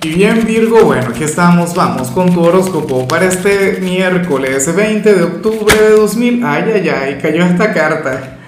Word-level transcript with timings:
Y 0.00 0.10
bien 0.10 0.46
Virgo, 0.46 0.84
bueno, 0.84 1.08
aquí 1.08 1.24
estamos, 1.24 1.74
vamos 1.74 2.12
con 2.12 2.32
tu 2.32 2.40
horóscopo 2.40 3.08
para 3.08 3.26
este 3.26 3.80
miércoles 3.80 4.72
20 4.72 5.12
de 5.12 5.24
octubre 5.24 5.74
de 5.74 5.90
2000, 5.90 6.44
ay, 6.44 6.64
ay, 6.72 6.88
ay, 6.88 7.18
cayó 7.20 7.44
esta 7.44 7.72
carta 7.72 8.38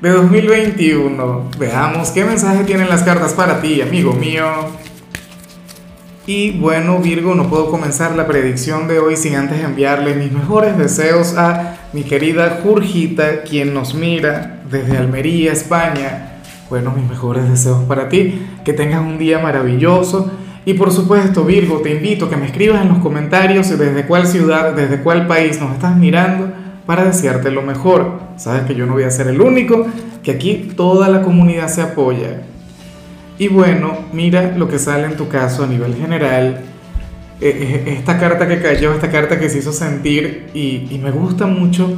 de 0.00 0.10
2021. 0.10 1.50
Veamos 1.60 2.10
qué 2.10 2.24
mensaje 2.24 2.64
tienen 2.64 2.88
las 2.88 3.04
cartas 3.04 3.34
para 3.34 3.60
ti, 3.60 3.80
amigo 3.80 4.14
mío. 4.14 4.46
Y 6.26 6.58
bueno, 6.58 6.98
Virgo, 6.98 7.36
no 7.36 7.48
puedo 7.48 7.70
comenzar 7.70 8.16
la 8.16 8.26
predicción 8.26 8.88
de 8.88 8.98
hoy 8.98 9.16
sin 9.16 9.36
antes 9.36 9.62
enviarle 9.62 10.16
mis 10.16 10.32
mejores 10.32 10.76
deseos 10.76 11.36
a 11.36 11.76
mi 11.92 12.02
querida 12.02 12.58
Jurgita, 12.64 13.42
quien 13.42 13.72
nos 13.72 13.94
mira 13.94 14.60
desde 14.68 14.98
Almería, 14.98 15.52
España. 15.52 16.40
Bueno, 16.68 16.90
mis 16.90 17.08
mejores 17.08 17.48
deseos 17.48 17.84
para 17.84 18.08
ti, 18.08 18.44
que 18.64 18.72
tengas 18.72 19.02
un 19.02 19.18
día 19.18 19.38
maravilloso 19.38 20.32
y 20.66 20.74
por 20.74 20.90
supuesto, 20.90 21.44
Virgo, 21.44 21.78
te 21.80 21.92
invito 21.94 22.26
a 22.26 22.28
que 22.28 22.36
me 22.36 22.46
escribas 22.46 22.82
en 22.82 22.88
los 22.88 22.98
comentarios 22.98 23.70
desde 23.70 24.04
cuál 24.04 24.26
ciudad, 24.26 24.74
desde 24.74 25.00
cuál 25.00 25.28
país 25.28 25.60
nos 25.60 25.72
estás 25.72 25.96
mirando 25.96 26.52
para 26.84 27.04
desearte 27.04 27.52
lo 27.52 27.62
mejor. 27.62 28.18
Sabes 28.36 28.64
que 28.64 28.74
yo 28.74 28.84
no 28.84 28.94
voy 28.94 29.04
a 29.04 29.10
ser 29.12 29.28
el 29.28 29.40
único, 29.40 29.86
que 30.24 30.32
aquí 30.32 30.72
toda 30.76 31.08
la 31.08 31.22
comunidad 31.22 31.68
se 31.68 31.82
apoya. 31.82 32.42
Y 33.38 33.46
bueno, 33.46 33.92
mira 34.12 34.56
lo 34.56 34.68
que 34.68 34.80
sale 34.80 35.04
en 35.04 35.16
tu 35.16 35.28
caso 35.28 35.62
a 35.62 35.68
nivel 35.68 35.94
general. 35.94 36.62
Eh, 37.40 37.84
eh, 37.86 37.94
esta 37.96 38.18
carta 38.18 38.48
que 38.48 38.60
cayó, 38.60 38.92
esta 38.92 39.08
carta 39.08 39.38
que 39.38 39.48
se 39.48 39.58
hizo 39.58 39.72
sentir 39.72 40.48
y, 40.52 40.88
y 40.90 41.00
me 41.00 41.12
gusta 41.12 41.46
mucho 41.46 41.96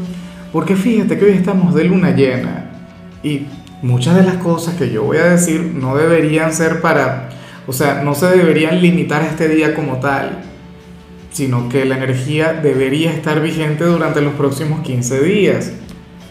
porque 0.53 0.77
fíjate 0.77 1.19
que 1.19 1.25
hoy 1.25 1.33
estamos 1.33 1.75
de 1.75 1.85
luna 1.85 2.11
llena 2.11 2.71
y 3.23 3.47
muchas 3.81 4.17
de 4.17 4.25
las 4.25 4.37
cosas 4.37 4.75
que 4.75 4.91
yo 4.91 5.05
voy 5.05 5.19
a 5.19 5.25
decir 5.25 5.75
no 5.75 5.97
deberían 5.97 6.53
ser 6.53 6.83
para 6.83 7.31
o 7.69 7.73
sea, 7.75 8.03
no 8.03 8.15
se 8.15 8.27
deberían 8.29 8.81
limitar 8.81 9.21
a 9.21 9.27
este 9.27 9.47
día 9.47 9.75
como 9.75 9.99
tal, 9.99 10.39
sino 11.31 11.69
que 11.69 11.85
la 11.85 11.99
energía 11.99 12.55
debería 12.55 13.12
estar 13.12 13.42
vigente 13.42 13.84
durante 13.84 14.23
los 14.23 14.33
próximos 14.33 14.81
15 14.81 15.20
días. 15.20 15.73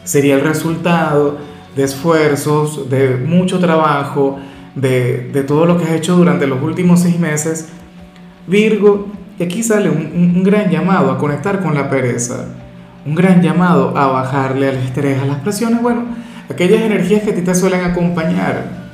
Sería 0.04 0.34
el 0.34 0.42
resultado 0.42 1.38
de 1.76 1.84
esfuerzos, 1.84 2.90
de 2.90 3.18
mucho 3.18 3.60
trabajo, 3.60 4.40
de, 4.74 5.44
todo 5.48 5.68
lo 5.68 5.78
que 5.78 5.84
has 5.84 5.92
hecho 5.92 6.16
durante 6.16 6.48
los 6.48 6.60
últimos 6.64 7.02
seis 7.02 7.20
meses. 7.20 7.70
Virgo, 8.48 9.08
y 9.38 9.44
aquí 9.44 9.62
sale 9.62 9.92
un, 9.92 10.34
un 10.38 10.44
gran 10.44 10.72
llamado 10.72 11.12
a 11.12 11.20
conectar 11.20 11.62
con 11.62 11.76
la 11.76 11.88
pereza, 11.88 12.48
un 13.06 13.14
gran 13.14 13.44
llamado 13.44 13.96
a 13.96 14.08
bajarle 14.08 14.70
al 14.70 14.78
estrés, 14.78 15.22
a 15.22 15.26
las 15.26 15.38
presiones, 15.42 15.84
bueno, 15.84 16.04
aquellas 16.50 16.82
energías 16.82 17.22
que 17.22 17.30
a 17.30 17.36
ti 17.36 17.42
te 17.42 17.54
suelen 17.54 17.82
acompañar 17.82 18.87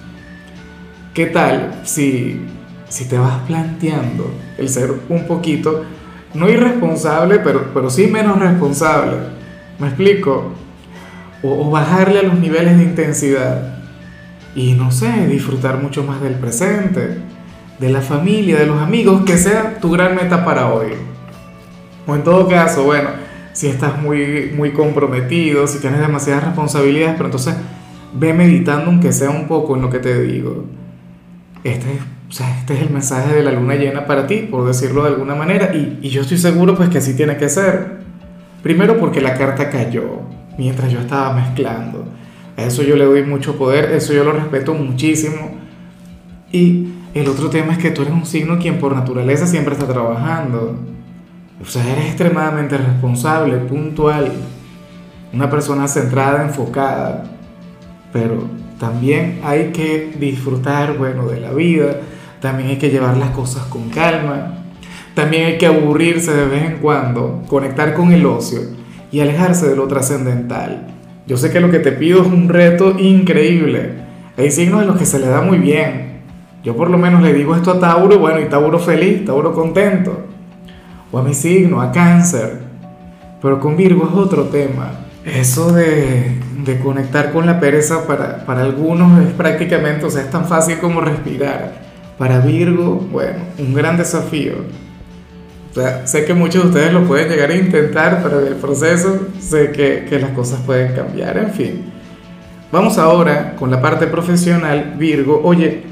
¿Qué 1.14 1.28
tal 1.28 1.82
si, 1.84 2.42
si 2.90 3.08
te 3.08 3.20
vas 3.20 3.38
planteando 3.46 4.34
el 4.58 4.68
ser 4.68 4.92
un 5.10 5.28
poquito, 5.28 5.84
no 6.34 6.50
irresponsable, 6.50 7.38
pero, 7.38 7.72
pero 7.72 7.92
sí 7.92 8.08
menos 8.08 8.40
responsable? 8.40 9.18
¿Me 9.78 9.90
explico? 9.90 10.54
O, 11.44 11.68
o 11.68 11.70
bajarle 11.70 12.22
a 12.22 12.24
los 12.24 12.40
niveles 12.40 12.78
de 12.78 12.84
intensidad 12.86 13.78
y 14.56 14.74
no 14.74 14.90
sé, 14.90 15.28
disfrutar 15.28 15.78
mucho 15.78 16.04
más 16.04 16.20
del 16.20 16.34
presente, 16.34 17.20
de 17.78 17.90
la 17.92 18.02
familia, 18.02 18.58
de 18.58 18.66
los 18.66 18.82
amigos, 18.82 19.22
que 19.24 19.38
sea 19.38 19.78
tu 19.80 19.92
gran 19.92 20.16
meta 20.16 20.44
para 20.44 20.74
hoy. 20.74 20.94
O 22.08 22.16
en 22.16 22.24
todo 22.24 22.48
caso, 22.48 22.86
bueno, 22.86 23.10
si 23.52 23.68
estás 23.68 24.02
muy, 24.02 24.52
muy 24.56 24.72
comprometido, 24.72 25.68
si 25.68 25.78
tienes 25.78 26.00
demasiadas 26.00 26.46
responsabilidades, 26.46 27.14
pero 27.18 27.26
entonces 27.26 27.54
ve 28.14 28.34
meditando 28.34 28.90
aunque 28.90 29.12
sea 29.12 29.30
un 29.30 29.48
poco 29.48 29.76
en 29.76 29.84
lo 29.84 29.92
que 29.92 30.00
te 30.00 30.20
digo 30.24 30.66
este, 31.64 32.00
este 32.30 32.74
es 32.74 32.82
el 32.82 32.90
mensaje 32.90 33.34
de 33.34 33.44
la 33.44 33.52
luna 33.52 33.76
llena 33.76 34.06
para 34.06 34.28
ti, 34.28 34.48
por 34.50 34.66
decirlo 34.66 35.04
de 35.04 35.10
alguna 35.10 35.36
manera, 35.36 35.74
y, 35.74 36.00
y 36.02 36.10
yo 36.10 36.22
estoy 36.22 36.38
seguro 36.38 36.76
pues 36.76 36.90
que 36.90 36.98
así 36.98 37.16
tiene 37.16 37.38
que 37.38 37.50
ser. 37.50 38.04
Primero 38.62 38.98
porque 38.98 39.22
la 39.22 39.36
carta 39.36 39.70
cayó 39.70 40.22
mientras 40.58 40.92
yo 40.92 41.00
estaba 41.00 41.34
mezclando. 41.34 42.06
A 42.58 42.64
eso 42.64 42.84
yo 42.84 42.96
le 42.96 43.06
doy 43.06 43.24
mucho 43.24 43.58
poder, 43.58 43.92
eso 43.92 44.14
yo 44.14 44.24
lo 44.24 44.32
respeto 44.32 44.74
muchísimo. 44.74 45.52
Y 46.52 46.90
el 47.14 47.28
otro 47.28 47.50
tema 47.50 47.74
es 47.74 47.80
que 47.80 47.92
tú 47.92 48.04
eres 48.04 48.14
un 48.14 48.26
signo 48.26 48.60
quien 48.60 48.80
por 48.80 48.96
naturaleza 48.96 49.48
siempre 49.48 49.74
está 49.74 49.88
trabajando. 49.88 50.78
O 51.62 51.66
sea, 51.66 51.88
eres 51.92 52.08
extremadamente 52.08 52.78
responsable, 52.78 53.58
puntual, 53.58 54.32
una 55.34 55.50
persona 55.50 55.88
centrada, 55.88 56.44
enfocada. 56.44 57.24
Pero 58.12 58.48
también 58.84 59.40
hay 59.46 59.72
que 59.72 60.12
disfrutar, 60.20 60.98
bueno, 60.98 61.26
de 61.26 61.40
la 61.40 61.54
vida, 61.54 62.02
también 62.42 62.68
hay 62.68 62.78
que 62.78 62.90
llevar 62.90 63.16
las 63.16 63.30
cosas 63.30 63.64
con 63.68 63.90
calma, 63.90 64.58
también 65.14 65.46
hay 65.46 65.58
que 65.58 65.68
aburrirse 65.68 66.34
de 66.34 66.46
vez 66.48 66.66
en 66.66 66.78
cuando, 66.80 67.44
conectar 67.48 67.94
con 67.94 68.12
el 68.12 68.26
ocio 68.26 68.60
y 69.10 69.22
alejarse 69.22 69.70
de 69.70 69.78
lo 69.78 69.88
trascendental. 69.88 70.88
Yo 71.26 71.38
sé 71.38 71.50
que 71.50 71.62
lo 71.62 71.72
que 71.72 71.80
te 71.80 71.94
pido 71.94 72.24
es 72.24 72.28
un 72.28 72.50
reto 72.50 73.00
increíble. 73.00 73.92
Hay 74.38 74.52
signos 74.52 74.82
en 74.82 74.88
los 74.88 74.98
que 74.98 75.06
se 75.06 75.18
le 75.18 75.28
da 75.28 75.40
muy 75.40 75.60
bien. 75.60 76.20
Yo 76.62 76.76
por 76.76 76.90
lo 76.90 76.98
menos 76.98 77.22
le 77.22 77.32
digo 77.32 77.56
esto 77.56 77.72
a 77.72 77.80
Tauro, 77.80 78.20
bueno, 78.20 78.42
y 78.42 78.50
Tauro 78.50 78.80
feliz, 78.80 79.24
Tauro 79.24 79.54
contento. 79.54 80.26
O 81.10 81.20
a 81.20 81.24
mi 81.24 81.34
signo, 81.34 81.82
a 81.82 81.90
cáncer. 81.94 82.60
Pero 83.42 83.62
con 83.62 83.78
Virgo 83.78 84.10
es 84.12 84.14
otro 84.14 84.44
tema. 84.44 84.92
Eso 85.26 85.72
de, 85.72 86.38
de 86.66 86.80
conectar 86.80 87.32
con 87.32 87.46
la 87.46 87.60
pereza 87.60 88.06
para, 88.06 88.46
para 88.46 88.62
algunos 88.62 89.26
es 89.26 89.34
prácticamente, 89.34 90.06
o 90.06 90.10
sea, 90.10 90.24
es 90.24 90.30
tan 90.30 90.46
fácil 90.46 90.80
como 90.80 91.02
respirar. 91.02 91.82
Para 92.18 92.40
Virgo, 92.40 92.96
bueno, 93.12 93.40
un 93.58 93.74
gran 93.74 93.98
desafío. 93.98 94.54
Sé 96.06 96.26
que 96.26 96.34
muchos 96.34 96.64
de 96.64 96.70
ustedes 96.70 96.94
lo 96.94 97.08
pueden 97.08 97.30
llegar 97.30 97.50
a 97.50 97.56
intentar, 97.56 98.22
pero 98.22 98.42
en 98.42 98.48
el 98.48 98.56
proceso 98.56 99.28
sé 99.40 99.72
que, 99.72 100.06
que 100.08 100.20
las 100.20 100.32
cosas 100.32 100.60
pueden 100.62 100.94
cambiar, 100.94 101.38
en 101.38 101.52
fin. 101.52 101.86
Vamos 102.72 102.98
ahora 102.98 103.56
con 103.56 103.72
la 103.72 103.82
parte 103.82 104.06
profesional, 104.08 104.94
Virgo. 104.98 105.42
Oye, 105.44 105.84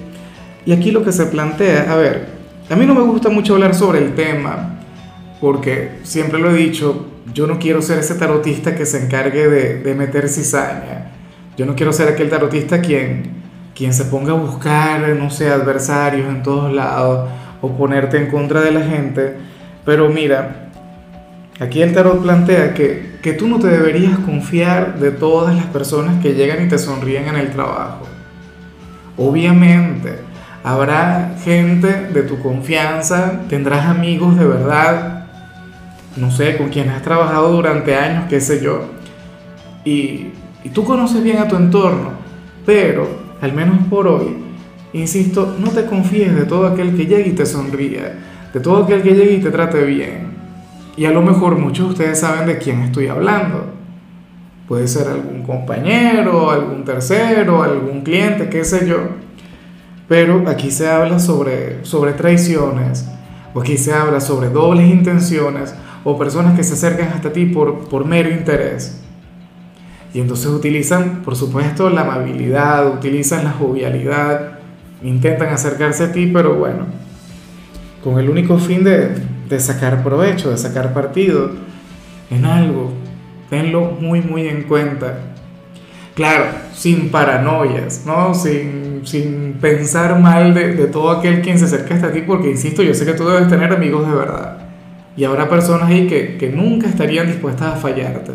y 0.66 0.72
aquí 0.72 0.92
lo 0.92 1.04
que 1.04 1.12
se 1.12 1.26
plantea, 1.26 1.92
a 1.92 1.96
ver, 1.96 2.28
a 2.70 2.76
mí 2.76 2.86
no 2.86 2.94
me 2.94 3.02
gusta 3.02 3.30
mucho 3.30 3.56
hablar 3.56 3.74
sobre 3.74 4.00
el 4.00 4.14
tema, 4.14 4.80
porque 5.40 6.00
siempre 6.04 6.40
lo 6.40 6.52
he 6.52 6.54
dicho, 6.54 7.08
yo 7.34 7.48
no 7.48 7.60
quiero 7.60 7.82
ser 7.82 8.00
ese 8.00 8.16
tarotista 8.16 8.76
que 8.76 8.86
se 8.86 9.04
encargue 9.04 9.48
de, 9.48 9.96
meter 9.96 10.28
cizaña. 10.28 11.12
Yo 11.58 11.66
no 11.66 11.76
quiero 11.76 11.94
ser 11.94 12.08
aquel 12.08 12.30
tarotista 12.30 12.82
quien, 12.82 13.24
quien 13.76 13.94
se 13.94 14.06
ponga 14.06 14.32
a 14.32 14.36
buscar, 14.36 15.08
no 15.10 15.30
sé, 15.30 15.50
adversarios 15.50 16.28
en 16.28 16.44
todos 16.44 16.74
lados 16.74 17.30
o 17.62 17.78
ponerte 17.78 18.18
en 18.18 18.28
contra 18.28 18.62
de 18.62 18.72
la 18.72 18.82
gente. 18.82 19.36
Pero 19.86 20.10
mira, 20.10 20.70
aquí 21.60 21.82
el 21.82 21.94
tarot 21.94 22.22
plantea 22.22 22.74
que, 22.74 23.18
que 23.22 23.34
tú 23.34 23.48
no 23.48 23.60
te 23.60 23.68
deberías 23.68 24.18
confiar 24.20 25.00
de 25.00 25.12
todas 25.12 25.56
las 25.56 25.66
personas 25.66 26.22
que 26.22 26.34
llegan 26.34 26.66
y 26.66 26.70
te 26.70 26.78
sonríen 26.78 27.28
en 27.28 27.36
el 27.36 27.52
trabajo. 27.52 28.08
Obviamente, 29.18 30.16
habrá 30.64 31.36
gente 31.44 32.08
de 32.14 32.24
tu 32.24 32.40
confianza, 32.40 33.42
tendrás 33.50 33.86
amigos 33.86 34.38
de 34.38 34.46
verdad 34.46 35.21
no 36.18 36.32
sé, 36.32 36.58
con 36.58 36.70
quien 36.70 36.90
has 36.90 37.02
trabajado 37.02 37.52
durante 37.52 37.96
años, 37.96 38.26
qué 38.30 38.42
sé 38.42 38.62
yo, 38.62 38.86
y, 39.86 40.28
y 40.64 40.70
tú 40.74 40.84
conoces 40.84 41.24
bien 41.24 41.38
a 41.38 41.48
tu 41.48 41.56
entorno, 41.56 42.12
pero 42.66 43.08
al 43.42 43.54
menos 43.54 43.78
por 43.90 44.08
hoy, 44.08 44.38
insisto, 44.94 45.56
no 45.60 45.72
te 45.72 45.86
confíes 45.86 46.36
de 46.36 46.46
todo 46.46 46.68
aquel 46.68 46.96
que 46.96 47.06
llegue 47.06 47.30
y 47.30 47.34
te 47.34 47.46
sonría, 47.46 48.20
de 48.54 48.60
todo 48.60 48.84
aquel 48.84 49.02
que 49.02 49.14
llegue 49.14 49.34
y 49.34 49.42
te 49.42 49.50
trate 49.50 49.84
bien. 49.84 50.32
Y 50.96 51.06
a 51.06 51.12
lo 51.12 51.22
mejor 51.22 51.58
muchos 51.58 51.88
de 51.88 51.92
ustedes 51.94 52.20
saben 52.20 52.48
de 52.48 52.58
quién 52.58 52.82
estoy 52.82 53.08
hablando. 53.08 53.66
Puede 54.68 54.88
ser 54.88 55.08
algún 55.08 55.44
compañero, 55.44 56.52
algún 56.52 56.84
tercero, 56.84 57.64
algún 57.64 58.02
cliente, 58.02 58.50
qué 58.50 58.64
sé 58.64 58.88
yo. 58.88 59.00
Pero 60.08 60.44
aquí 60.48 60.70
se 60.70 60.90
habla 60.90 61.20
sobre, 61.20 61.84
sobre 61.86 62.14
traiciones, 62.14 63.10
o 63.54 63.62
aquí 63.62 63.78
se 63.78 63.94
habla 63.94 64.20
sobre 64.20 64.50
dobles 64.50 64.90
intenciones, 64.90 65.74
o 66.04 66.18
personas 66.18 66.56
que 66.56 66.64
se 66.64 66.74
acercan 66.74 67.10
hasta 67.10 67.32
ti 67.32 67.46
por, 67.46 67.88
por 67.88 68.06
mero 68.06 68.30
interés. 68.30 69.02
Y 70.14 70.20
entonces 70.20 70.48
utilizan, 70.48 71.22
por 71.24 71.36
supuesto, 71.36 71.90
la 71.90 72.02
amabilidad, 72.02 72.94
utilizan 72.94 73.46
la 73.46 73.52
jovialidad, 73.52 74.60
intentan 75.04 75.50
acercarse 75.50 76.06
a 76.06 76.12
ti, 76.12 76.30
pero 76.34 76.56
bueno, 76.56 76.86
con 78.04 78.20
el 78.20 78.30
único 78.30 78.58
fin 78.58 78.84
de, 78.84 79.16
de 79.48 79.60
sacar 79.60 80.04
provecho, 80.04 80.52
de 80.52 80.58
sacar 80.58 80.94
partido 80.94 81.52
en 82.30 82.46
algo. 82.46 82.92
Tenlo 83.50 83.92
muy, 84.00 84.22
muy 84.22 84.48
en 84.48 84.64
cuenta. 84.64 85.20
Claro, 86.14 86.46
sin 86.74 87.10
paranoias, 87.10 88.04
¿no? 88.06 88.34
Sin, 88.34 89.02
sin 89.06 89.54
pensar 89.62 90.20
mal 90.20 90.54
de, 90.54 90.74
de 90.74 90.88
todo 90.88 91.12
aquel 91.12 91.42
quien 91.42 91.58
se 91.58 91.66
acerca 91.66 91.96
hasta 91.96 92.12
ti, 92.12 92.22
porque 92.22 92.50
insisto, 92.50 92.84
yo 92.84 92.94
sé 92.94 93.06
que 93.06 93.14
tú 93.14 93.26
debes 93.28 93.48
tener 93.48 93.72
amigos 93.72 94.08
de 94.08 94.14
verdad. 94.14 94.71
Y 95.18 95.24
habrá 95.24 95.50
personas 95.50 95.90
ahí 95.90 96.08
que, 96.08 96.38
que 96.38 96.50
nunca 96.50 96.88
estarían 96.88 97.28
dispuestas 97.28 97.74
a 97.74 97.76
fallarte. 97.76 98.32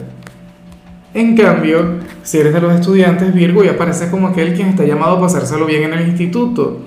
En 1.14 1.34
cambio, 1.34 2.00
si 2.22 2.38
eres 2.38 2.52
de 2.52 2.60
los 2.60 2.74
estudiantes 2.74 3.32
Virgo, 3.32 3.64
ya 3.64 3.78
parece 3.78 4.10
como 4.10 4.28
aquel 4.28 4.52
quien 4.52 4.68
está 4.68 4.84
llamado 4.84 5.16
a 5.16 5.20
pasárselo 5.22 5.64
bien 5.64 5.84
en 5.84 5.94
el 5.94 6.08
instituto. 6.08 6.80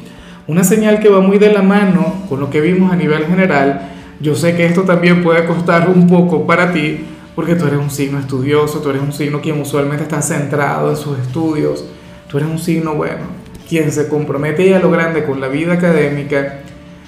Una 0.45 0.63
señal 0.63 0.99
que 0.99 1.09
va 1.09 1.19
muy 1.19 1.39
de 1.39 1.51
la 1.51 1.63
mano 1.63 2.25
con 2.29 2.39
lo 2.39 2.49
que 2.49 2.61
vimos 2.61 2.91
a 2.91 2.95
nivel 2.95 3.25
general. 3.25 3.89
Yo 4.19 4.35
sé 4.35 4.55
que 4.55 4.67
esto 4.67 4.83
también 4.83 5.23
puede 5.23 5.45
costar 5.45 5.89
un 5.89 6.05
poco 6.07 6.45
para 6.45 6.71
ti, 6.71 6.99
porque 7.35 7.55
tú 7.55 7.65
eres 7.65 7.79
un 7.79 7.89
signo 7.89 8.19
estudioso, 8.19 8.81
tú 8.81 8.89
eres 8.89 9.01
un 9.01 9.13
signo 9.13 9.41
quien 9.41 9.59
usualmente 9.59 10.03
está 10.03 10.21
centrado 10.21 10.89
en 10.89 10.97
sus 10.97 11.17
estudios, 11.17 11.85
tú 12.27 12.37
eres 12.37 12.49
un 12.49 12.59
signo 12.59 12.95
bueno, 12.95 13.23
quien 13.67 13.91
se 13.91 14.07
compromete 14.09 14.75
a 14.75 14.79
lo 14.79 14.91
grande 14.91 15.23
con 15.23 15.39
la 15.39 15.47
vida 15.47 15.73
académica, 15.73 16.59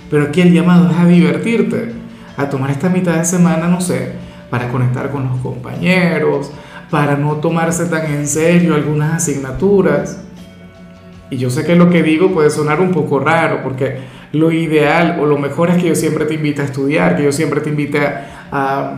pero 0.10 0.24
aquí 0.24 0.42
el 0.42 0.54
llamado 0.54 0.90
es 0.90 0.98
a 0.98 1.06
divertirte, 1.06 1.92
a 2.38 2.50
tomar 2.50 2.72
esta 2.72 2.90
mitad 2.90 3.16
de 3.16 3.26
semana, 3.26 3.68
no 3.68 3.82
sé, 3.82 4.14
para 4.50 4.70
conectar 4.70 5.10
con 5.12 5.28
los 5.28 5.40
compañeros, 5.40 6.52
para 6.90 7.16
no 7.16 7.38
tomarse 7.38 7.86
tan 7.86 8.06
en 8.06 8.28
serio 8.28 8.76
algunas 8.76 9.16
asignaturas. 9.16 10.22
Y 11.30 11.38
yo 11.38 11.50
sé 11.50 11.66
que 11.66 11.76
lo 11.76 11.90
que 11.90 12.04
digo 12.04 12.32
puede 12.34 12.50
sonar 12.50 12.82
un 12.82 12.92
poco 12.92 13.20
raro, 13.20 13.62
porque 13.64 14.00
lo 14.34 14.52
ideal 14.52 15.18
o 15.22 15.26
lo 15.26 15.38
mejor 15.38 15.70
es 15.70 15.78
que 15.78 15.90
yo 15.90 15.96
siempre 15.96 16.26
te 16.26 16.36
invite 16.36 16.62
a 16.62 16.66
estudiar, 16.66 17.16
que 17.16 17.24
yo 17.24 17.32
siempre 17.32 17.62
te 17.62 17.70
invite 17.70 18.00
a, 18.52 18.96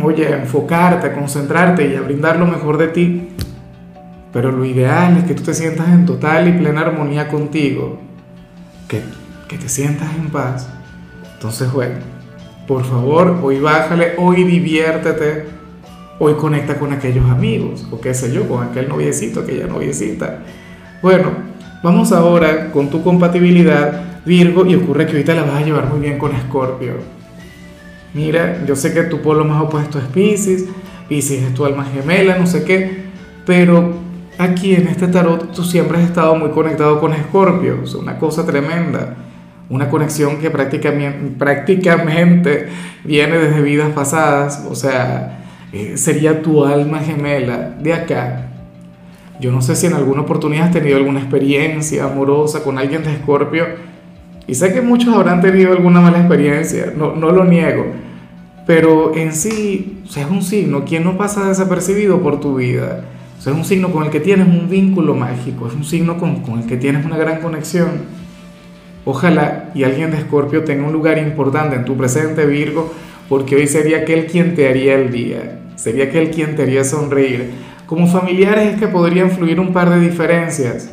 oye, 0.00 0.28
a 0.28 0.38
enfocarte, 0.38 1.08
a 1.08 1.12
concentrarte 1.12 1.88
y 1.88 1.96
a 1.96 2.00
brindar 2.00 2.38
lo 2.38 2.46
mejor 2.46 2.78
de 2.78 2.88
ti. 2.88 3.28
Pero 4.32 4.50
lo 4.52 4.64
ideal 4.64 5.18
es 5.18 5.24
que 5.24 5.34
tú 5.34 5.42
te 5.42 5.54
sientas 5.54 5.88
en 5.88 6.06
total 6.06 6.48
y 6.48 6.52
plena 6.52 6.82
armonía 6.82 7.28
contigo, 7.28 7.98
que, 8.88 9.02
que 9.48 9.58
te 9.58 9.68
sientas 9.68 10.08
en 10.16 10.30
paz. 10.30 10.68
Entonces, 11.34 11.70
bueno, 11.72 11.96
por 12.66 12.84
favor, 12.84 13.38
hoy 13.42 13.58
bájale, 13.58 14.14
hoy 14.18 14.44
diviértete, 14.44 15.46
hoy 16.18 16.34
conecta 16.34 16.78
con 16.78 16.92
aquellos 16.92 17.28
amigos, 17.28 17.86
o 17.90 18.00
qué 18.00 18.14
sé 18.14 18.32
yo, 18.32 18.48
con 18.48 18.62
aquel 18.62 18.88
noviecito, 18.88 19.40
aquella 19.40 19.66
noviecita. 19.66 20.40
Bueno, 21.02 21.30
vamos 21.82 22.12
ahora 22.12 22.70
con 22.70 22.88
tu 22.88 23.02
compatibilidad, 23.02 24.22
Virgo, 24.24 24.64
y 24.66 24.76
ocurre 24.76 25.06
que 25.06 25.12
ahorita 25.12 25.34
la 25.34 25.42
vas 25.42 25.62
a 25.62 25.64
llevar 25.64 25.86
muy 25.88 26.00
bien 26.00 26.18
con 26.18 26.34
Escorpio. 26.34 26.92
Mira, 28.14 28.64
yo 28.66 28.76
sé 28.76 28.94
que 28.94 29.02
tu 29.04 29.20
polo 29.20 29.44
más 29.44 29.62
opuesto 29.62 29.98
es 29.98 30.04
Pisces, 30.04 30.66
Pisces 31.08 31.42
es 31.42 31.54
tu 31.54 31.64
alma 31.64 31.84
gemela, 31.84 32.38
no 32.38 32.46
sé 32.46 32.62
qué, 32.62 33.06
pero 33.44 33.94
aquí 34.38 34.74
en 34.74 34.86
este 34.86 35.08
tarot 35.08 35.50
tú 35.52 35.64
siempre 35.64 35.98
has 35.98 36.04
estado 36.04 36.36
muy 36.36 36.50
conectado 36.50 37.00
con 37.00 37.12
Escorpio, 37.12 37.80
es 37.82 37.94
una 37.94 38.18
cosa 38.18 38.46
tremenda 38.46 39.16
una 39.72 39.88
conexión 39.88 40.36
que 40.36 40.50
prácticamente, 40.50 41.34
prácticamente 41.38 42.68
viene 43.04 43.38
desde 43.38 43.62
vidas 43.62 43.90
pasadas, 43.92 44.66
o 44.70 44.74
sea, 44.74 45.38
eh, 45.72 45.94
sería 45.96 46.42
tu 46.42 46.66
alma 46.66 46.98
gemela 46.98 47.74
de 47.80 47.94
acá. 47.94 48.48
Yo 49.40 49.50
no 49.50 49.62
sé 49.62 49.74
si 49.74 49.86
en 49.86 49.94
alguna 49.94 50.20
oportunidad 50.20 50.66
has 50.66 50.72
tenido 50.72 50.98
alguna 50.98 51.20
experiencia 51.20 52.04
amorosa 52.04 52.62
con 52.62 52.76
alguien 52.76 53.02
de 53.02 53.12
Escorpio, 53.12 53.64
y 54.46 54.54
sé 54.54 54.74
que 54.74 54.82
muchos 54.82 55.14
habrán 55.14 55.40
tenido 55.40 55.72
alguna 55.72 56.02
mala 56.02 56.18
experiencia, 56.18 56.92
no, 56.94 57.16
no 57.16 57.32
lo 57.32 57.44
niego, 57.44 57.86
pero 58.66 59.16
en 59.16 59.32
sí, 59.32 60.02
o 60.04 60.20
es 60.20 60.26
un 60.26 60.42
signo, 60.42 60.84
quien 60.84 61.02
no 61.02 61.16
pasa 61.16 61.48
desapercibido 61.48 62.20
por 62.20 62.40
tu 62.40 62.56
vida? 62.56 63.06
O 63.38 63.40
es 63.40 63.56
un 63.56 63.64
signo 63.64 63.90
con 63.90 64.04
el 64.04 64.10
que 64.10 64.20
tienes 64.20 64.46
un 64.46 64.68
vínculo 64.68 65.14
mágico, 65.14 65.66
es 65.66 65.72
un 65.72 65.84
signo 65.84 66.18
con, 66.18 66.42
con 66.42 66.58
el 66.58 66.66
que 66.66 66.76
tienes 66.76 67.06
una 67.06 67.16
gran 67.16 67.40
conexión. 67.40 68.21
Ojalá 69.04 69.70
y 69.74 69.82
alguien 69.84 70.12
de 70.12 70.18
Escorpio 70.18 70.62
tenga 70.62 70.86
un 70.86 70.92
lugar 70.92 71.18
importante 71.18 71.74
en 71.74 71.84
tu 71.84 71.96
presente 71.96 72.46
Virgo, 72.46 72.92
porque 73.28 73.56
hoy 73.56 73.66
sería 73.66 73.98
aquel 73.98 74.26
quien 74.26 74.54
te 74.54 74.68
haría 74.68 74.94
el 74.94 75.10
día, 75.10 75.60
sería 75.74 76.04
aquel 76.04 76.30
quien 76.30 76.54
te 76.54 76.62
haría 76.62 76.84
sonreír. 76.84 77.50
Como 77.86 78.06
familiares 78.06 78.74
es 78.74 78.80
que 78.80 78.88
podrían 78.88 79.30
fluir 79.30 79.58
un 79.58 79.72
par 79.72 79.90
de 79.90 79.98
diferencias, 79.98 80.92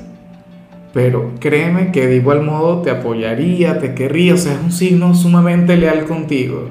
pero 0.92 1.34
créeme 1.40 1.92
que 1.92 2.08
de 2.08 2.16
igual 2.16 2.42
modo 2.42 2.82
te 2.82 2.90
apoyaría, 2.90 3.80
te 3.80 3.94
querría, 3.94 4.34
o 4.34 4.38
sea, 4.38 4.54
es 4.54 4.60
un 4.60 4.72
signo 4.72 5.14
sumamente 5.14 5.78
leal 5.78 6.06
contigo. 6.06 6.68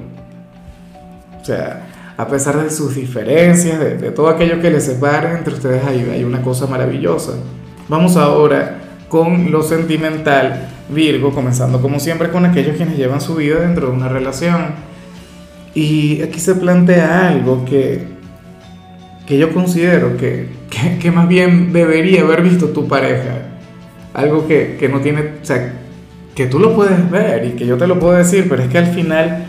O 1.41 1.45
sea, 1.45 1.87
a 2.17 2.27
pesar 2.27 2.61
de 2.61 2.69
sus 2.69 2.95
diferencias, 2.95 3.79
de, 3.79 4.11
todo 4.11 4.27
aquello 4.27 4.59
que 4.59 4.69
les 4.69 4.83
separa 4.83 5.37
entre 5.37 5.53
ustedes, 5.53 5.85
hay, 5.85 6.05
hay 6.11 6.25
una 6.25 6.41
cosa 6.41 6.67
maravillosa. 6.67 7.35
Vamos 7.87 8.17
ahora 8.17 8.78
con 9.09 9.51
lo 9.51 9.63
sentimental 9.63 10.69
Virgo, 10.89 11.31
comenzando 11.31 11.81
como 11.81 11.99
siempre 11.99 12.29
con 12.29 12.45
aquellos 12.45 12.77
quienes 12.77 12.97
llevan 12.97 13.21
su 13.21 13.35
vida 13.35 13.59
dentro 13.59 13.87
de 13.87 13.93
una 13.93 14.09
relación. 14.09 14.67
Y 15.75 16.21
aquí 16.21 16.39
se 16.39 16.55
plantea 16.55 17.27
algo 17.27 17.63
que, 17.65 18.07
que 19.27 19.37
yo 19.37 19.53
considero 19.53 20.17
que, 20.17 20.47
que, 20.99 21.11
más 21.11 21.27
bien 21.27 21.73
debería 21.73 22.21
haber 22.21 22.41
visto 22.41 22.69
tu 22.69 22.87
pareja. 22.87 23.49
Algo 24.13 24.47
que, 24.47 24.77
que 24.79 24.89
no 24.89 24.99
tiene, 25.01 25.21
o 25.41 25.45
sea, 25.45 25.73
que 26.33 26.47
tú 26.47 26.57
lo 26.57 26.75
puedes 26.75 27.09
ver 27.11 27.45
y 27.45 27.51
que 27.51 27.67
yo 27.67 27.77
te 27.77 27.85
lo 27.85 27.99
puedo 27.99 28.13
decir, 28.13 28.47
pero 28.49 28.63
es 28.63 28.69
que 28.69 28.79
al 28.79 28.87
final 28.87 29.45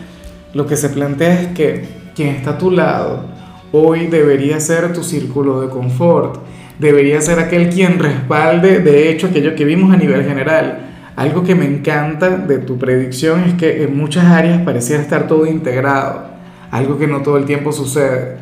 lo 0.53 0.67
que 0.67 0.77
se 0.77 0.89
plantea 0.89 1.41
es 1.41 1.47
que 1.49 1.85
quien 2.15 2.29
está 2.35 2.51
a 2.51 2.57
tu 2.57 2.69
lado 2.69 3.25
hoy 3.71 4.07
debería 4.07 4.59
ser 4.59 4.93
tu 4.93 5.03
círculo 5.03 5.61
de 5.61 5.69
confort, 5.69 6.37
debería 6.79 7.21
ser 7.21 7.39
aquel 7.39 7.69
quien 7.69 7.99
respalde 7.99 8.79
de 8.79 9.09
hecho 9.09 9.27
aquello 9.27 9.55
que 9.55 9.65
vimos 9.65 9.93
a 9.93 9.97
nivel 9.97 10.23
general 10.25 10.91
algo 11.15 11.43
que 11.43 11.55
me 11.55 11.65
encanta 11.65 12.29
de 12.29 12.59
tu 12.59 12.77
predicción 12.77 13.43
es 13.43 13.53
que 13.55 13.83
en 13.83 13.97
muchas 13.97 14.25
áreas 14.25 14.61
pareciera 14.61 15.01
estar 15.01 15.27
todo 15.27 15.45
integrado, 15.45 16.29
algo 16.71 16.97
que 16.97 17.05
no 17.05 17.21
todo 17.21 17.37
el 17.37 17.45
tiempo 17.45 17.71
sucede. 17.71 18.37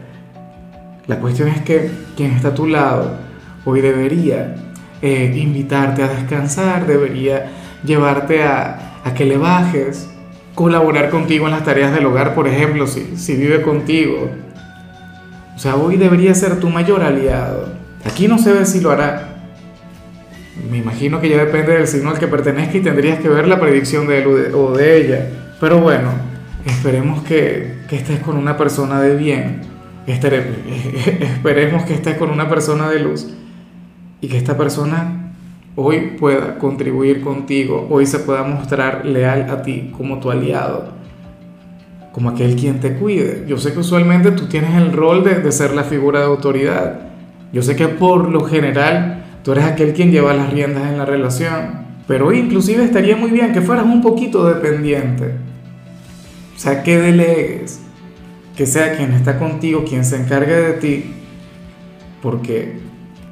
La 1.08 1.20
cuestión 1.20 1.50
es 1.50 1.62
que 1.62 1.90
quien 2.16 2.31
está 2.31 2.50
a 2.50 2.54
tu 2.54 2.68
lado 2.68 3.18
hoy 3.66 3.81
debería 3.81 4.56
eh, 5.02 5.34
invitarte 5.36 6.04
a 6.04 6.08
descansar, 6.08 6.86
debería 6.86 7.52
llevarte 7.84 8.44
a, 8.44 9.02
a, 9.04 9.14
que 9.14 9.26
le 9.26 9.38
bajes, 9.38 10.08
colaborar 10.54 11.10
contigo 11.10 11.48
en 11.48 11.52
las 11.52 11.64
tareas 11.64 11.94
del 11.94 12.06
hogar, 12.06 12.36
por 12.36 12.48
ejemplo, 12.48 12.86
si, 12.86 13.18
si 13.18 13.36
vive 13.36 13.62
contigo. 13.62 14.30
O 15.56 15.60
sea, 15.60 15.76
hoy 15.76 15.98
debería 15.98 16.36
ser 16.36 16.60
tu 16.60 16.70
mayor 16.70 17.02
aliado. 17.02 17.79
Aquí 18.06 18.28
no 18.28 18.38
se 18.38 18.54
ve 18.54 18.66
si 18.66 18.80
lo 18.80 18.92
hará, 18.92 19.40
me 20.69 20.78
imagino 20.78 21.22
que 21.22 21.30
ya 21.30 21.38
depende 21.38 21.74
del 21.74 21.88
signo 21.88 22.10
al 22.10 22.19
que 22.19 22.28
pertenezca 22.28 22.78
y 22.78 22.81
tendrías 22.81 23.19
que 23.19 23.30
ver 23.30 23.48
la 23.48 23.60
predicción 23.60 24.07
de 24.07 24.19
él 24.19 24.54
o 24.54 24.75
de 24.75 24.98
ella. 24.98 25.30
Pero 25.60 25.80
bueno, 25.80 26.12
esperemos 26.66 27.24
que, 27.24 27.80
estés 27.90 28.19
con 28.19 28.38
una 28.38 28.57
persona 28.57 29.01
de 29.01 29.16
bien. 29.16 29.62
esperemos 30.07 31.84
que 31.84 31.94
estés 31.94 32.18
con 32.18 32.31
una 32.31 32.50
persona 32.50 32.90
de 32.90 33.00
luz 33.00 33.28
y 34.22 34.28
que 34.28 34.38
esta 34.38 34.57
persona 34.57 35.34
hoy 35.75 36.16
pueda 36.19 36.57
contribuir 36.57 37.22
contigo, 37.22 37.88
hoy 37.90 38.06
se 38.07 38.19
pueda 38.19 38.44
mostrar 38.44 39.06
leal 39.06 39.50
a 39.52 39.62
ti 39.62 39.94
como 39.95 40.19
tu 40.19 40.31
aliado, 40.31 40.94
como 42.12 42.31
aquel 42.31 42.56
quien 42.56 42.80
te 42.80 42.95
cuide. 42.95 43.45
Yo 43.47 43.57
sé 43.57 43.71
que 43.71 43.80
usualmente 43.80 44.31
tú 44.31 44.47
tienes 44.47 44.76
el 44.76 44.92
rol 44.94 45.23
de 45.23 45.52
ser 45.52 45.76
la 45.76 45.83
figura 45.83 46.19
de 46.19 46.26
autoridad. 46.26 47.08
Yo 47.51 47.61
sé 47.61 47.75
que 47.75 47.87
por 47.87 48.29
lo 48.29 48.45
general 48.45 49.19
Tú 49.44 49.53
eres 49.53 49.65
aquel 49.65 49.94
quien 49.94 50.11
lleva 50.11 50.33
las 50.33 50.51
riendas 50.51 50.83
en 50.83 50.97
la 50.97 51.06
relación. 51.06 51.87
Pero 52.07 52.33
inclusive 52.33 52.83
estaría 52.83 53.15
muy 53.15 53.31
bien 53.31 53.53
que 53.53 53.61
fueras 53.61 53.85
un 53.85 54.01
poquito 54.01 54.45
dependiente. 54.45 55.35
O 56.56 56.59
sea, 56.59 56.83
que 56.83 56.97
delegues. 56.97 57.79
Que 58.56 58.65
sea 58.65 58.97
quien 58.97 59.13
está 59.13 59.39
contigo, 59.39 59.85
quien 59.87 60.03
se 60.03 60.18
encargue 60.18 60.53
de 60.53 60.73
ti. 60.73 61.15
Porque 62.21 62.79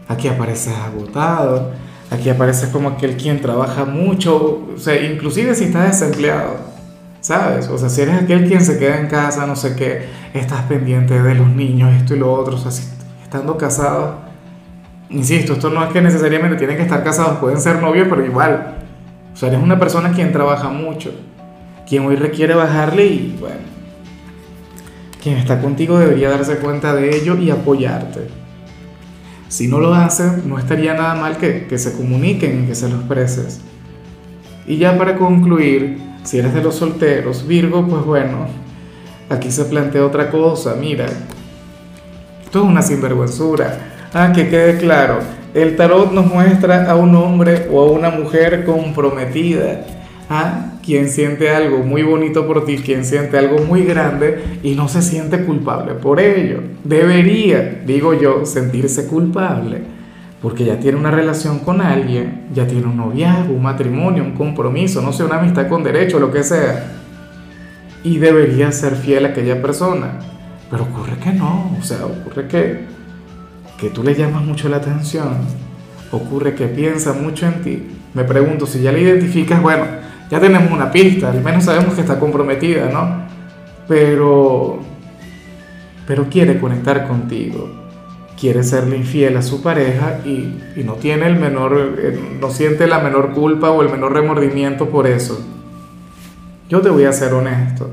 aquí 0.07 0.27
apareces 0.27 0.73
agotado. 0.73 1.71
Aquí 2.09 2.29
apareces 2.29 2.69
como 2.69 2.89
aquel 2.89 3.17
quien 3.17 3.41
trabaja 3.41 3.83
mucho. 3.83 4.65
O 4.73 4.77
sea, 4.77 5.01
inclusive 5.01 5.53
si 5.55 5.65
estás 5.65 5.99
desempleado. 5.99 6.55
¿Sabes? 7.19 7.67
O 7.67 7.77
sea, 7.77 7.89
si 7.89 8.01
eres 8.01 8.15
aquel 8.15 8.47
quien 8.47 8.61
se 8.61 8.79
queda 8.79 8.99
en 8.99 9.07
casa, 9.07 9.45
no 9.45 9.55
sé 9.55 9.75
qué, 9.75 10.05
estás 10.33 10.61
pendiente 10.63 11.21
de 11.21 11.35
los 11.35 11.49
niños, 11.49 11.93
esto 11.93 12.15
y 12.15 12.19
lo 12.19 12.31
otro. 12.31 12.55
O 12.55 12.57
sea, 12.57 12.71
si 12.71 12.83
estando 13.27 13.57
casado 13.57 14.27
Insisto, 15.09 15.53
esto 15.53 15.69
no 15.69 15.83
es 15.83 15.91
que 15.91 16.01
necesariamente 16.01 16.57
tienen 16.57 16.75
que 16.75 16.83
estar 16.83 17.03
casados, 17.03 17.37
pueden 17.37 17.61
ser 17.61 17.81
novios, 17.81 18.07
pero 18.09 18.25
igual. 18.25 18.75
O 19.33 19.37
sea, 19.37 19.49
eres 19.49 19.61
una 19.61 19.79
persona 19.79 20.11
quien 20.11 20.33
trabaja 20.33 20.69
mucho, 20.69 21.11
quien 21.87 22.05
hoy 22.05 22.15
requiere 22.17 22.55
bajarle 22.55 23.05
y 23.05 23.37
bueno, 23.39 23.55
quien 25.21 25.37
está 25.37 25.61
contigo 25.61 25.97
debería 25.97 26.29
darse 26.29 26.57
cuenta 26.57 26.93
de 26.93 27.15
ello 27.15 27.37
y 27.37 27.49
apoyarte. 27.49 28.27
Si 29.47 29.69
no 29.69 29.79
lo 29.79 29.93
hace, 29.93 30.41
no 30.45 30.59
estaría 30.59 30.93
nada 30.93 31.15
mal 31.15 31.37
que, 31.37 31.67
que 31.67 31.77
se 31.77 31.93
comuniquen, 31.93 32.67
que 32.67 32.75
se 32.75 32.89
lo 32.89 32.97
expreses. 32.97 33.61
Y 34.65 34.75
ya 34.75 34.97
para 34.97 35.17
concluir, 35.17 35.99
si 36.23 36.39
eres 36.39 36.53
de 36.53 36.61
los 36.61 36.75
solteros, 36.75 37.47
Virgo, 37.47 37.87
pues 37.87 38.03
bueno, 38.03 38.47
aquí 39.29 39.51
se 39.51 39.63
plantea 39.63 40.05
otra 40.05 40.29
cosa, 40.29 40.75
mira, 40.75 41.05
es 42.49 42.55
una 42.55 42.81
sinvergüenzura 42.81 43.77
Ah, 44.13 44.31
que 44.33 44.47
quede 44.49 44.77
claro, 44.77 45.19
el 45.53 45.75
tarot 45.75 46.13
nos 46.13 46.25
muestra 46.25 46.89
a 46.89 46.95
un 46.95 47.13
hombre 47.13 47.67
o 47.69 47.81
a 47.81 47.91
una 47.91 48.09
mujer 48.09 48.63
comprometida, 48.63 49.85
¿ah? 50.29 50.71
quien 50.83 51.09
siente 51.09 51.49
algo 51.49 51.79
muy 51.79 52.03
bonito 52.03 52.47
por 52.47 52.65
ti, 52.65 52.77
quien 52.77 53.03
siente 53.03 53.37
algo 53.37 53.59
muy 53.65 53.83
grande 53.83 54.59
y 54.63 54.75
no 54.75 54.87
se 54.87 55.01
siente 55.01 55.43
culpable 55.43 55.93
por 55.95 56.21
ello. 56.21 56.61
Debería, 56.85 57.81
digo 57.85 58.13
yo, 58.13 58.45
sentirse 58.45 59.07
culpable. 59.07 59.81
porque 60.41 60.63
ya 60.63 60.79
tiene 60.79 60.97
una 60.97 61.11
relación 61.11 61.59
con 61.59 61.81
alguien, 61.81 62.47
ya 62.53 62.65
tiene 62.65 62.85
un 62.85 62.95
noviazgo, 62.95 63.53
un 63.53 63.63
matrimonio, 63.63 64.23
un 64.23 64.33
compromiso, 64.33 65.01
no 65.01 65.11
sé, 65.11 65.23
una 65.23 65.39
amistad 65.39 65.67
con 65.67 65.83
derecho, 65.83 66.19
lo 66.19 66.31
que 66.31 66.43
sea. 66.43 66.93
Y 68.03 68.19
debería 68.19 68.71
ser 68.71 68.95
fiel 68.95 69.25
a 69.25 69.29
aquella 69.29 69.61
persona. 69.61 70.36
Pero 70.69 70.83
ocurre 70.83 71.17
que 71.17 71.31
no, 71.31 71.75
o 71.79 71.83
sea, 71.83 72.05
ocurre 72.05 72.47
que, 72.47 72.85
que 73.79 73.89
tú 73.89 74.03
le 74.03 74.15
llamas 74.15 74.43
mucho 74.43 74.69
la 74.69 74.77
atención, 74.77 75.37
ocurre 76.11 76.55
que 76.55 76.67
piensa 76.67 77.13
mucho 77.13 77.45
en 77.45 77.61
ti. 77.61 77.87
Me 78.13 78.23
pregunto, 78.23 78.65
si 78.65 78.81
ya 78.81 78.91
le 78.91 79.01
identificas, 79.01 79.61
bueno, 79.61 79.85
ya 80.29 80.39
tenemos 80.39 80.71
una 80.71 80.91
pista, 80.91 81.31
al 81.31 81.41
menos 81.41 81.63
sabemos 81.63 81.93
que 81.93 82.01
está 82.01 82.19
comprometida, 82.19 82.89
¿no? 82.89 83.27
Pero, 83.87 84.79
pero 86.05 86.27
quiere 86.29 86.59
conectar 86.59 87.07
contigo 87.07 87.87
quiere 88.39 88.63
serle 88.63 88.97
infiel 88.97 89.35
a 89.35 89.41
su 89.41 89.61
pareja 89.61 90.19
y, 90.23 90.83
no 90.83 90.93
tiene 90.93 91.27
el 91.27 91.35
menor, 91.37 91.95
eh, 91.97 92.37
no 92.39 92.51
siente 92.51 92.87
la 92.87 92.99
menor 92.99 93.33
culpa 93.33 93.71
o 93.71 93.81
el 93.81 93.89
menor 93.89 94.13
remordimiento 94.13 94.89
por 94.89 95.07
eso. 95.07 95.43
Yo 96.69 96.81
te 96.81 96.89
voy 96.89 97.05
a 97.05 97.11
ser 97.11 97.33
honesto. 97.33 97.89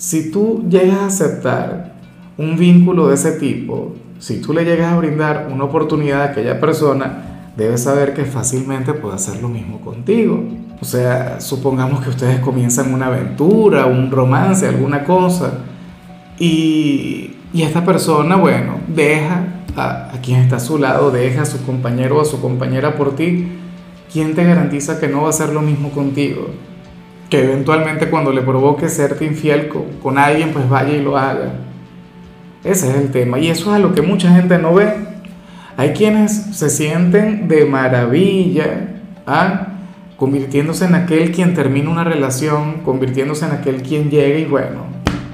Si 0.00 0.30
tú 0.30 0.64
llegas 0.70 0.98
a 0.98 1.06
aceptar 1.06 1.92
un 2.38 2.56
vínculo 2.56 3.08
de 3.08 3.16
ese 3.16 3.32
tipo, 3.32 3.94
si 4.18 4.40
tú 4.40 4.54
le 4.54 4.64
llegas 4.64 4.94
a 4.94 4.96
brindar 4.96 5.50
una 5.52 5.64
oportunidad 5.64 6.22
a 6.22 6.24
aquella 6.26 6.58
persona, 6.58 7.52
debes 7.54 7.82
saber 7.82 8.14
que 8.14 8.24
fácilmente 8.24 8.94
puede 8.94 9.16
hacer 9.16 9.42
lo 9.42 9.50
mismo 9.50 9.82
contigo. 9.82 10.42
O 10.80 10.84
sea, 10.86 11.40
supongamos 11.40 12.02
que 12.02 12.08
ustedes 12.08 12.40
comienzan 12.40 12.94
una 12.94 13.08
aventura, 13.08 13.84
un 13.84 14.10
romance, 14.10 14.66
alguna 14.66 15.04
cosa, 15.04 15.58
y 16.38 17.36
y 17.52 17.62
esta 17.62 17.84
persona, 17.84 18.36
bueno, 18.36 18.78
deja 18.86 19.44
a, 19.76 20.12
quien 20.22 20.40
está 20.40 20.56
a 20.56 20.60
su 20.60 20.78
lado, 20.78 21.10
deja 21.10 21.42
a 21.42 21.46
su 21.46 21.64
compañero 21.64 22.18
o 22.18 22.20
a 22.20 22.24
su 22.24 22.40
compañera 22.40 22.94
por 22.94 23.16
ti. 23.16 23.48
¿Quién 24.12 24.34
te 24.34 24.44
garantiza 24.44 25.00
que 25.00 25.08
no 25.08 25.22
va 25.22 25.28
a 25.28 25.30
hacer 25.30 25.50
lo 25.50 25.60
mismo 25.60 25.90
contigo? 25.90 26.50
Que 27.30 27.44
eventualmente 27.44 28.10
cuando 28.10 28.32
le 28.32 28.42
provoque 28.42 28.88
serte 28.88 29.24
infiel 29.24 29.68
con, 29.68 29.84
con 30.02 30.18
alguien, 30.18 30.50
pues 30.52 30.68
vaya 30.68 30.92
y 30.92 31.02
lo 31.02 31.16
haga. 31.16 31.52
Ese 32.64 32.90
es 32.90 32.96
el 32.96 33.10
tema. 33.10 33.38
Y 33.38 33.48
eso 33.48 33.70
es 33.70 33.76
a 33.76 33.78
lo 33.78 33.94
que 33.94 34.02
mucha 34.02 34.30
gente 34.34 34.58
no 34.58 34.74
ve. 34.74 34.92
Hay 35.76 35.94
quienes 35.94 36.32
se 36.56 36.68
sienten 36.68 37.48
de 37.48 37.64
maravilla, 37.64 39.00
¿ah? 39.26 39.68
convirtiéndose 40.20 40.84
en 40.84 40.94
aquel 40.94 41.32
quien 41.32 41.54
termina 41.54 41.88
una 41.88 42.04
relación, 42.04 42.82
convirtiéndose 42.84 43.46
en 43.46 43.52
aquel 43.52 43.82
quien 43.82 44.10
llega 44.10 44.38
y 44.38 44.44
bueno, 44.44 44.80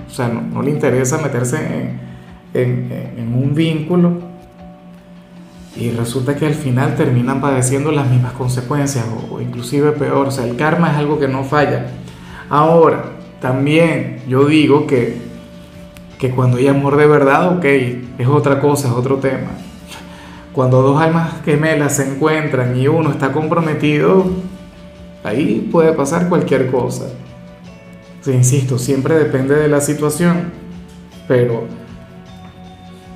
o 0.06 0.10
sea, 0.10 0.28
no, 0.28 0.42
no 0.42 0.62
le 0.62 0.70
interesa 0.70 1.18
meterse 1.18 1.58
en, 2.54 2.92
en, 3.18 3.34
un 3.34 3.52
vínculo 3.52 4.12
y 5.78 5.90
resulta 5.90 6.36
que 6.36 6.46
al 6.46 6.54
final 6.54 6.96
terminan 6.96 7.40
padeciendo 7.40 7.92
las 7.92 8.08
mismas 8.08 8.32
consecuencias 8.32 9.04
o, 9.30 9.40
inclusive 9.40 9.92
peor. 9.92 10.28
O 10.28 10.30
sea, 10.30 10.44
el 10.46 10.56
karma 10.56 10.90
es 10.90 10.96
algo 10.96 11.18
que 11.18 11.28
no 11.28 11.44
falla. 11.44 11.86
Ahora, 12.48 13.12
también 13.40 14.22
yo 14.26 14.46
digo 14.46 14.86
que, 14.86 15.18
que 16.18 16.30
cuando 16.30 16.56
hay 16.56 16.68
amor 16.68 16.96
de 16.96 17.06
verdad, 17.06 17.56
ok, 17.58 17.64
es 17.64 18.26
otra 18.26 18.60
cosa, 18.60 18.88
es 18.88 18.94
otro 18.94 19.16
tema. 19.16 19.50
Cuando 20.52 20.80
dos 20.80 21.00
almas 21.00 21.34
gemelas 21.44 21.96
se 21.96 22.10
encuentran 22.10 22.78
y 22.80 22.88
uno 22.88 23.10
está 23.10 23.32
comprometido, 23.32 24.24
ahí 25.22 25.68
puede 25.70 25.92
pasar 25.92 26.30
cualquier 26.30 26.70
cosa. 26.70 27.04
insisto, 28.26 28.78
siempre 28.78 29.14
depende 29.16 29.54
de 29.54 29.68
la 29.68 29.82
situación, 29.82 30.50
pero 31.28 31.64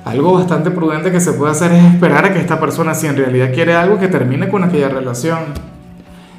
algo 0.05 0.33
bastante 0.33 0.71
prudente 0.71 1.11
que 1.11 1.19
se 1.19 1.33
puede 1.33 1.51
hacer 1.51 1.71
es 1.71 1.83
esperar 1.93 2.25
a 2.25 2.33
que 2.33 2.39
esta 2.39 2.59
persona, 2.59 2.95
si 2.95 3.07
en 3.07 3.17
realidad 3.17 3.53
quiere 3.53 3.75
algo, 3.75 3.99
que 3.99 4.07
termine 4.07 4.49
con 4.49 4.63
aquella 4.63 4.89
relación. 4.89 5.39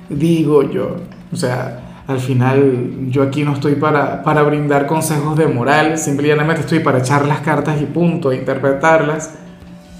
Digo 0.08 0.62
yo. 0.62 0.96
O 1.32 1.36
sea, 1.36 1.80
al 2.06 2.18
final 2.18 3.06
yo 3.08 3.22
aquí 3.22 3.44
no 3.44 3.52
estoy 3.52 3.76
para, 3.76 4.22
para 4.22 4.42
brindar 4.42 4.86
consejos 4.86 5.36
de 5.36 5.46
moral, 5.46 5.96
simplemente 5.96 6.60
estoy 6.60 6.80
para 6.80 6.98
echar 6.98 7.26
las 7.26 7.40
cartas 7.40 7.80
y 7.80 7.86
punto, 7.86 8.32
e 8.32 8.36
interpretarlas. 8.36 9.34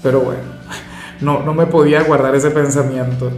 Pero 0.01 0.19
bueno, 0.19 0.41
no, 1.21 1.43
no 1.43 1.53
me 1.53 1.65
podía 1.65 2.03
guardar 2.03 2.35
ese 2.35 2.51
pensamiento. 2.51 3.31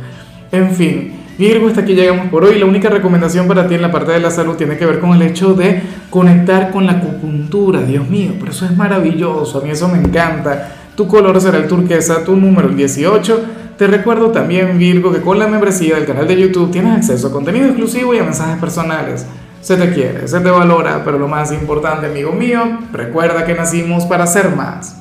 En 0.51 0.71
fin, 0.71 1.24
Virgo, 1.37 1.67
hasta 1.67 1.81
aquí 1.81 1.93
llegamos 1.93 2.29
por 2.29 2.45
hoy. 2.45 2.57
La 2.57 2.65
única 2.65 2.89
recomendación 2.89 3.47
para 3.47 3.67
ti 3.67 3.75
en 3.75 3.81
la 3.81 3.91
parte 3.91 4.13
de 4.13 4.19
la 4.19 4.31
salud 4.31 4.55
tiene 4.55 4.77
que 4.77 4.85
ver 4.85 4.99
con 4.99 5.13
el 5.13 5.21
hecho 5.21 5.53
de 5.53 5.81
conectar 6.09 6.71
con 6.71 6.85
la 6.85 6.93
acupuntura. 6.93 7.81
Dios 7.81 8.09
mío, 8.09 8.33
pero 8.39 8.51
eso 8.51 8.65
es 8.65 8.75
maravilloso. 8.75 9.59
A 9.59 9.61
mí 9.61 9.69
eso 9.69 9.89
me 9.89 9.97
encanta. 9.97 10.75
Tu 10.95 11.07
color 11.07 11.39
será 11.41 11.57
el 11.57 11.67
turquesa, 11.67 12.23
tu 12.23 12.37
número 12.37 12.69
el 12.69 12.77
18. 12.77 13.43
Te 13.77 13.87
recuerdo 13.87 14.31
también, 14.31 14.77
Virgo, 14.77 15.11
que 15.11 15.19
con 15.19 15.37
la 15.37 15.47
membresía 15.47 15.95
del 15.95 16.05
canal 16.05 16.25
de 16.25 16.39
YouTube 16.39 16.71
tienes 16.71 16.95
acceso 16.95 17.27
a 17.27 17.31
contenido 17.31 17.65
exclusivo 17.65 18.13
y 18.13 18.19
a 18.19 18.23
mensajes 18.23 18.57
personales. 18.57 19.25
Se 19.59 19.75
te 19.75 19.91
quiere, 19.93 20.27
se 20.29 20.39
te 20.39 20.49
valora, 20.49 21.03
pero 21.03 21.19
lo 21.19 21.27
más 21.27 21.51
importante, 21.51 22.05
amigo 22.05 22.31
mío, 22.31 22.79
recuerda 22.93 23.45
que 23.45 23.53
nacimos 23.55 24.05
para 24.05 24.25
ser 24.25 24.55
más. 24.55 24.95